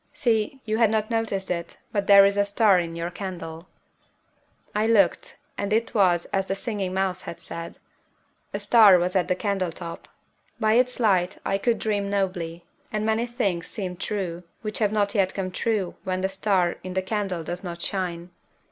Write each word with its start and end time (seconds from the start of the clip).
See, 0.13 0.59
you 0.65 0.79
had 0.79 0.89
not 0.89 1.11
noticed 1.11 1.51
it, 1.51 1.77
but 1.91 2.07
there 2.07 2.25
is 2.25 2.35
a 2.35 2.43
star 2.43 2.79
in 2.79 2.95
your 2.95 3.11
candle." 3.11 3.67
I 4.73 4.87
looked, 4.87 5.37
and 5.59 5.71
it 5.71 5.93
was 5.93 6.25
as 6.33 6.47
the 6.47 6.55
Singing 6.55 6.91
Mouse 6.91 7.21
had 7.21 7.39
said. 7.39 7.77
A 8.51 8.57
star 8.57 8.97
was 8.97 9.15
at 9.15 9.27
the 9.27 9.35
candle 9.35 9.71
top. 9.71 10.07
By 10.59 10.73
its 10.73 10.99
light 10.99 11.37
I 11.45 11.59
could 11.59 11.77
dream 11.77 12.09
nobly, 12.09 12.65
and 12.91 13.05
many 13.05 13.27
things 13.27 13.67
seemed 13.67 13.99
true 13.99 14.41
which 14.63 14.79
have 14.79 14.91
not 14.91 15.13
yet 15.13 15.35
come 15.35 15.51
true 15.51 15.93
when 16.03 16.21
the 16.21 16.29
star 16.29 16.77
in 16.83 16.95
the 16.95 17.03
candle 17.03 17.43
does 17.43 17.63
not 17.63 17.79
shine. 17.79 18.31